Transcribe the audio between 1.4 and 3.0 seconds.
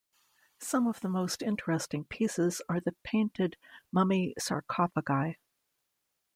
interesting pieces are the